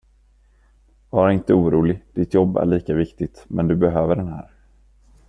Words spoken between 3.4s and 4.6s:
men du behöver den här.